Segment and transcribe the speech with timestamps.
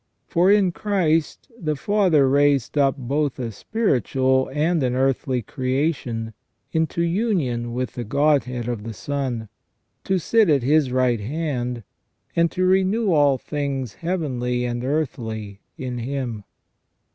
[0.25, 6.33] For in Christ the Father raised up both a spiritual and an earthly creation
[6.71, 9.47] into union with the Godhead of the Son,
[10.05, 11.83] to sit at His right hand,
[12.35, 16.45] and to renew all things heavenly and earthly in Him.